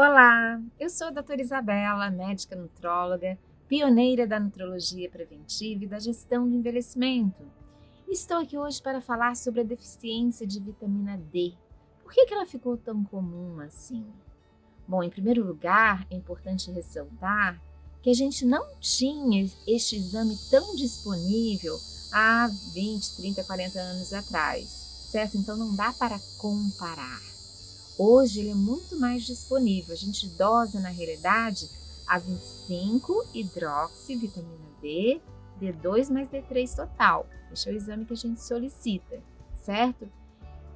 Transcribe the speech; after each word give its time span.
Olá, 0.00 0.62
eu 0.78 0.88
sou 0.88 1.08
a 1.08 1.10
doutora 1.10 1.42
Isabela, 1.42 2.08
médica 2.08 2.54
nutróloga, 2.54 3.36
pioneira 3.66 4.28
da 4.28 4.38
nutrologia 4.38 5.10
preventiva 5.10 5.82
e 5.82 5.88
da 5.88 5.98
gestão 5.98 6.48
do 6.48 6.54
envelhecimento. 6.54 7.42
Estou 8.08 8.36
aqui 8.36 8.56
hoje 8.56 8.80
para 8.80 9.00
falar 9.00 9.34
sobre 9.34 9.62
a 9.62 9.64
deficiência 9.64 10.46
de 10.46 10.60
vitamina 10.60 11.18
D. 11.32 11.52
Por 12.00 12.12
que, 12.12 12.26
que 12.26 12.32
ela 12.32 12.46
ficou 12.46 12.76
tão 12.76 13.02
comum 13.02 13.58
assim? 13.58 14.06
Bom, 14.86 15.02
em 15.02 15.10
primeiro 15.10 15.44
lugar, 15.44 16.06
é 16.12 16.14
importante 16.14 16.70
ressaltar 16.70 17.60
que 18.00 18.10
a 18.10 18.14
gente 18.14 18.46
não 18.46 18.78
tinha 18.78 19.50
este 19.66 19.96
exame 19.96 20.38
tão 20.48 20.76
disponível 20.76 21.76
há 22.12 22.48
20, 22.72 23.16
30, 23.16 23.42
40 23.42 23.80
anos 23.80 24.12
atrás, 24.12 24.68
certo? 25.10 25.36
Então 25.36 25.56
não 25.56 25.74
dá 25.74 25.92
para 25.92 26.20
comparar. 26.40 27.37
Hoje 27.98 28.38
ele 28.40 28.50
é 28.50 28.54
muito 28.54 28.98
mais 29.00 29.24
disponível. 29.24 29.92
A 29.92 29.96
gente 29.96 30.28
dosa 30.36 30.78
na 30.78 30.88
realidade 30.88 31.68
a 32.06 32.16
25 32.18 33.26
hidroxivitamina 33.34 34.68
D, 34.80 35.20
D2 35.60 36.08
mais 36.08 36.28
D3 36.28 36.76
total. 36.76 37.26
Esse 37.52 37.68
é 37.68 37.72
o 37.72 37.76
exame 37.76 38.04
que 38.04 38.12
a 38.12 38.16
gente 38.16 38.40
solicita, 38.40 39.20
certo? 39.56 40.08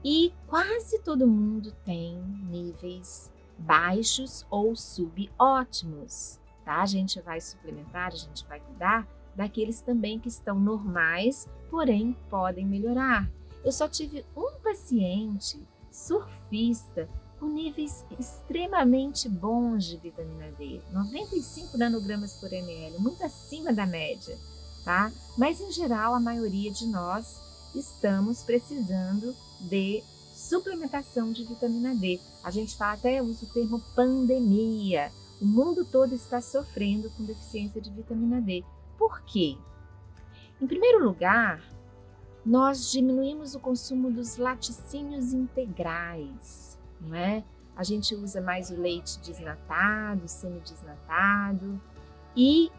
E 0.04 0.32
quase 0.48 0.98
todo 0.98 1.28
mundo 1.28 1.72
tem 1.84 2.20
níveis 2.50 3.30
baixos 3.56 4.44
ou 4.50 4.74
subótimos, 4.74 6.40
tá? 6.64 6.82
A 6.82 6.86
gente 6.86 7.20
vai 7.20 7.40
suplementar, 7.40 8.08
a 8.08 8.16
gente 8.16 8.44
vai 8.48 8.58
cuidar 8.58 9.06
daqueles 9.36 9.80
também 9.80 10.18
que 10.18 10.28
estão 10.28 10.58
normais, 10.58 11.48
porém 11.70 12.16
podem 12.28 12.66
melhorar. 12.66 13.30
Eu 13.64 13.70
só 13.70 13.86
tive 13.86 14.24
um 14.36 14.58
paciente 14.60 15.62
surfista 15.92 17.08
com 17.42 17.48
níveis 17.48 18.04
extremamente 18.20 19.28
bons 19.28 19.84
de 19.84 19.96
vitamina 19.96 20.52
D, 20.52 20.80
95 20.92 21.76
nanogramas 21.76 22.34
por 22.34 22.52
ml, 22.52 22.96
muito 23.00 23.24
acima 23.24 23.72
da 23.72 23.84
média, 23.84 24.38
tá? 24.84 25.10
Mas 25.36 25.60
em 25.60 25.72
geral, 25.72 26.14
a 26.14 26.20
maioria 26.20 26.70
de 26.70 26.86
nós 26.86 27.40
estamos 27.74 28.44
precisando 28.44 29.34
de 29.58 30.04
suplementação 30.32 31.32
de 31.32 31.42
vitamina 31.42 31.96
D. 31.96 32.20
A 32.44 32.50
gente 32.52 32.76
fala 32.76 32.92
até 32.92 33.20
usa 33.20 33.44
o 33.44 33.52
termo 33.52 33.80
pandemia. 33.96 35.10
O 35.40 35.44
mundo 35.44 35.84
todo 35.84 36.14
está 36.14 36.40
sofrendo 36.40 37.10
com 37.10 37.24
deficiência 37.24 37.80
de 37.80 37.90
vitamina 37.90 38.40
D. 38.40 38.62
Por 38.96 39.20
quê? 39.22 39.56
Em 40.60 40.66
primeiro 40.68 41.04
lugar, 41.04 41.60
nós 42.46 42.92
diminuímos 42.92 43.56
o 43.56 43.60
consumo 43.60 44.12
dos 44.12 44.36
laticínios 44.36 45.32
integrais, 45.32 46.78
não 47.06 47.14
é? 47.14 47.44
A 47.76 47.84
gente 47.84 48.14
usa 48.14 48.40
mais 48.40 48.70
o 48.70 48.76
leite 48.76 49.18
desnatado, 49.20 50.28
semidesnatado 50.28 51.80
e 52.36 52.70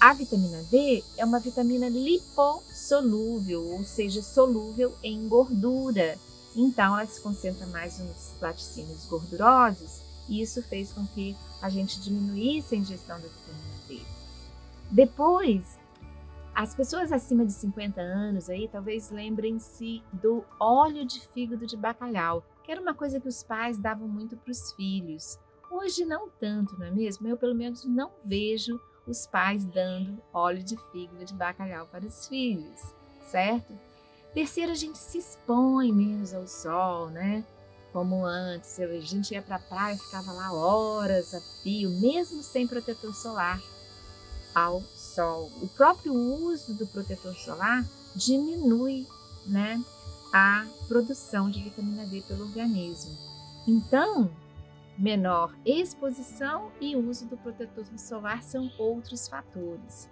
a 0.00 0.12
vitamina 0.12 0.62
D 0.64 1.02
é 1.16 1.24
uma 1.24 1.40
vitamina 1.40 1.88
lipossolúvel, 1.88 3.62
ou 3.62 3.84
seja, 3.84 4.22
solúvel 4.22 4.94
em 5.02 5.28
gordura. 5.28 6.18
Então, 6.54 6.98
ela 6.98 7.06
se 7.06 7.20
concentra 7.20 7.66
mais 7.68 7.98
nos 7.98 8.38
laticínios 8.40 9.06
gordurosos 9.06 10.02
e 10.28 10.42
isso 10.42 10.62
fez 10.62 10.92
com 10.92 11.06
que 11.06 11.36
a 11.62 11.68
gente 11.68 12.00
diminuísse 12.00 12.74
a 12.74 12.78
ingestão 12.78 13.20
da 13.20 13.26
vitamina 13.26 13.74
D. 13.88 14.00
Depois, 14.90 15.78
as 16.54 16.74
pessoas 16.74 17.10
acima 17.10 17.44
de 17.44 17.52
50 17.52 18.00
anos 18.00 18.48
aí 18.48 18.68
talvez 18.68 19.10
lembrem-se 19.10 20.02
do 20.12 20.44
óleo 20.60 21.04
de 21.04 21.20
fígado 21.28 21.66
de 21.66 21.76
bacalhau, 21.76 22.44
que 22.64 22.72
era 22.72 22.80
uma 22.80 22.94
coisa 22.94 23.20
que 23.20 23.28
os 23.28 23.42
pais 23.42 23.78
davam 23.78 24.08
muito 24.08 24.36
para 24.36 24.50
os 24.50 24.72
filhos. 24.72 25.38
Hoje 25.70 26.04
não 26.04 26.28
tanto, 26.30 26.78
não 26.78 26.86
é 26.86 26.90
mesmo? 26.90 27.28
Eu 27.28 27.36
pelo 27.36 27.54
menos 27.54 27.84
não 27.84 28.10
vejo 28.24 28.80
os 29.06 29.26
pais 29.26 29.64
dando 29.66 30.22
óleo 30.32 30.62
de 30.62 30.76
fígado 30.90 31.24
de 31.24 31.34
bacalhau 31.34 31.86
para 31.86 32.06
os 32.06 32.26
filhos, 32.26 32.80
certo? 33.20 33.78
Terceiro, 34.32 34.72
a 34.72 34.74
gente 34.74 34.98
se 34.98 35.18
expõe 35.18 35.92
menos 35.92 36.32
ao 36.32 36.46
sol, 36.46 37.10
né? 37.10 37.44
Como 37.92 38.24
antes, 38.24 38.80
a 38.80 38.86
gente 39.00 39.32
ia 39.32 39.42
para 39.42 39.56
a 39.56 39.60
praia, 39.60 39.96
ficava 39.96 40.32
lá 40.32 40.52
horas 40.52 41.32
a 41.34 41.40
fio, 41.62 41.90
mesmo 42.00 42.42
sem 42.42 42.66
protetor 42.66 43.14
solar 43.14 43.60
ao 44.54 44.80
sol. 44.80 45.50
O 45.62 45.68
próprio 45.68 46.12
uso 46.12 46.74
do 46.74 46.86
protetor 46.88 47.34
solar 47.34 47.84
diminui 48.16 49.06
né, 49.46 49.80
a 50.36 50.66
produção 50.88 51.48
de 51.48 51.62
vitamina 51.62 52.04
D 52.06 52.20
pelo 52.22 52.46
organismo. 52.46 53.16
Então, 53.68 54.28
menor 54.98 55.54
exposição 55.64 56.72
e 56.80 56.96
uso 56.96 57.26
do 57.26 57.36
protetor 57.36 57.86
solar 57.96 58.42
são 58.42 58.68
outros 58.76 59.28
fatores. 59.28 60.10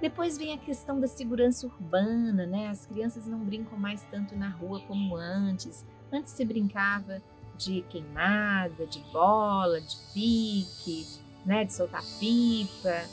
Depois 0.00 0.38
vem 0.38 0.54
a 0.54 0.58
questão 0.58 0.98
da 0.98 1.06
segurança 1.06 1.66
urbana, 1.66 2.46
né? 2.46 2.68
As 2.68 2.86
crianças 2.86 3.26
não 3.26 3.40
brincam 3.40 3.78
mais 3.78 4.00
tanto 4.10 4.34
na 4.34 4.48
rua 4.48 4.80
como 4.88 5.14
antes. 5.16 5.84
Antes 6.10 6.32
se 6.32 6.46
brincava 6.46 7.20
de 7.58 7.82
queimada, 7.90 8.86
de 8.86 9.00
bola, 9.12 9.82
de 9.82 9.96
pique, 10.14 11.06
né? 11.44 11.66
De 11.66 11.74
soltar 11.74 12.02
pipa. 12.18 13.04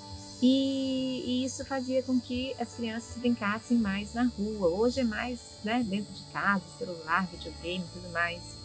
E, 0.48 1.24
e, 1.26 1.44
isso 1.44 1.66
fazia 1.66 2.04
com 2.04 2.20
que 2.20 2.54
as 2.62 2.76
crianças 2.76 3.18
brincassem 3.18 3.80
mais 3.80 4.14
na 4.14 4.26
rua. 4.26 4.68
Hoje 4.68 5.00
é 5.00 5.04
mais 5.04 5.60
né, 5.64 5.82
dentro 5.82 6.14
de 6.14 6.24
casa, 6.26 6.64
celular, 6.78 7.26
videogame 7.26 7.84
e 7.84 7.88
tudo 7.88 8.14
mais. 8.14 8.56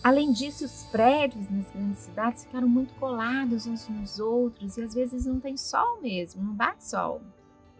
Além 0.00 0.30
disso, 0.30 0.64
os 0.64 0.84
prédios 0.92 1.50
nas 1.50 1.68
grandes 1.72 1.98
cidades 1.98 2.44
ficaram 2.44 2.68
muito 2.68 2.94
colados 3.00 3.66
uns 3.66 3.88
nos 3.88 4.20
outros 4.20 4.76
e 4.76 4.82
às 4.82 4.94
vezes 4.94 5.26
não 5.26 5.40
tem 5.40 5.56
sol 5.56 6.00
mesmo, 6.00 6.40
não 6.40 6.54
bate 6.54 6.86
sol. 6.86 7.20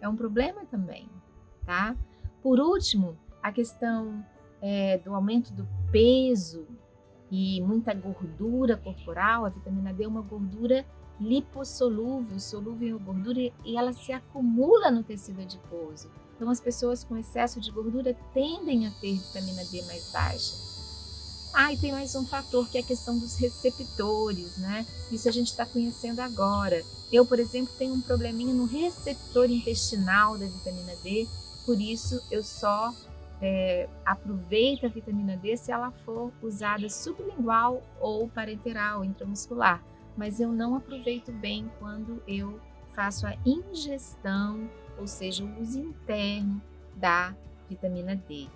É 0.01 0.09
um 0.09 0.17
problema 0.17 0.65
também, 0.65 1.09
tá? 1.65 1.95
Por 2.43 2.59
último, 2.59 3.17
a 3.41 3.53
questão 3.53 4.27
é, 4.61 4.99
do 4.99 5.15
aumento 5.15 5.53
do 5.53 5.65
peso 5.93 6.67
e 7.31 7.61
muita 7.61 7.95
gordura 7.95 8.77
corporal. 8.77 9.45
A 9.45 9.49
vitamina 9.49 9.95
D 9.95 10.03
é 10.03 10.09
uma 10.09 10.23
gordura 10.23 10.85
lipossolúvel, 11.21 12.39
solúvel 12.39 12.97
em 12.97 13.05
gordura 13.05 13.41
e 13.65 13.77
ela 13.77 13.93
se 13.93 14.13
acumula 14.13 14.91
no 14.91 15.03
tecido 15.03 15.43
adiposo. 15.43 16.11
Então, 16.37 16.49
as 16.49 16.61
pessoas 16.61 17.03
com 17.03 17.17
excesso 17.17 17.61
de 17.61 17.71
gordura 17.71 18.15
tendem 18.33 18.87
a 18.87 18.91
ter 18.93 19.15
vitamina 19.15 19.65
D 19.65 19.83
mais 19.83 20.13
baixa. 20.13 20.55
Ah, 21.53 21.73
e 21.73 21.79
tem 21.79 21.91
mais 21.91 22.15
um 22.15 22.25
fator 22.25 22.69
que 22.69 22.79
é 22.79 22.81
a 22.81 22.85
questão 22.85 23.19
dos 23.19 23.37
receptores, 23.37 24.59
né? 24.59 24.87
Isso 25.11 25.29
a 25.29 25.33
gente 25.33 25.49
está 25.49 25.67
conhecendo 25.67 26.21
agora. 26.21 26.85
Eu, 27.11 27.27
por 27.27 27.41
exemplo, 27.41 27.73
tenho 27.77 27.95
um 27.95 28.01
probleminha 28.01 28.55
no 28.55 28.67
receptor 28.67 29.51
intestinal 29.51 30.39
da 30.39 30.47
vitamina 30.47 30.95
D, 31.03 31.27
por 31.67 31.81
isso 31.81 32.23
eu 32.31 32.45
só 32.45 32.95
é, 33.41 33.89
aproveito 34.05 34.87
a 34.87 34.89
vitamina 34.89 35.37
D 35.37 35.57
se 35.57 35.73
ela 35.73 35.91
for 35.91 36.31
usada 36.43 36.89
sublingual 36.89 37.83
ou 38.01 38.29
parenteral, 38.29 39.05
intramuscular 39.05 39.83
mas 40.19 40.41
eu 40.41 40.53
não 40.53 40.75
aproveito 40.75 41.31
bem 41.31 41.71
quando 41.79 42.21
eu 42.27 42.61
faço 42.93 43.25
a 43.25 43.37
ingestão, 43.47 44.69
ou 44.99 45.07
seja, 45.07 45.45
o 45.45 45.63
uso 45.63 45.79
interno 45.79 46.61
da 46.97 47.33
vitamina 47.71 48.17
D, 48.17 48.49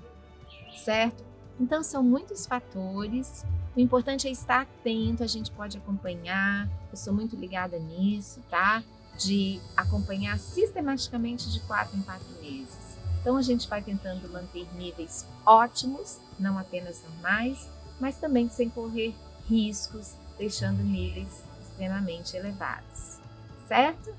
certo? 0.75 1.25
Então 1.61 1.81
são 1.85 2.03
muitos 2.03 2.47
fatores. 2.47 3.47
O 3.77 3.81
importante 3.81 4.27
é 4.27 4.31
estar 4.33 4.63
atento, 4.63 5.23
a 5.23 5.27
gente 5.29 5.53
pode 5.53 5.79
acompanhar. 5.79 6.69
Eu 6.91 6.97
sou 6.97 7.15
muito 7.15 7.37
ligada 7.37 7.79
nisso, 7.79 8.43
tá? 8.51 8.83
De 9.17 9.61
acompanhar 9.77 10.41
sistematicamente 10.41 11.49
de 11.49 11.61
quatro 11.61 11.97
em 11.97 12.03
quatro 12.03 12.29
meses. 12.43 12.99
Então 13.21 13.37
a 13.37 13.43
gente 13.43 13.69
vai 13.69 13.81
tentando 13.81 14.29
manter 14.29 14.67
níveis 14.75 15.25
ótimos, 15.47 16.19
não 16.41 16.59
apenas 16.59 17.05
normais, 17.05 17.71
mas 18.01 18.17
também 18.17 18.49
sem 18.49 18.69
correr 18.69 19.15
riscos, 19.49 20.17
deixando 20.37 20.83
níveis 20.83 21.45
extremamente 21.83 22.37
elevados, 22.37 23.21
certo? 23.67 24.15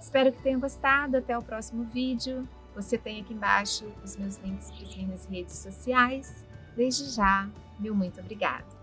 Espero 0.00 0.32
que 0.32 0.42
tenham 0.42 0.60
gostado. 0.60 1.16
Até 1.16 1.36
o 1.38 1.42
próximo 1.42 1.84
vídeo. 1.84 2.48
Você 2.74 2.98
tem 2.98 3.20
aqui 3.20 3.32
embaixo 3.32 3.90
os 4.04 4.16
meus 4.16 4.36
links 4.38 4.70
para 4.70 4.82
as 4.86 4.96
minhas 4.96 5.24
redes 5.26 5.56
sociais. 5.56 6.44
Desde 6.76 7.08
já, 7.10 7.48
meu 7.78 7.94
muito 7.94 8.20
obrigada. 8.20 8.75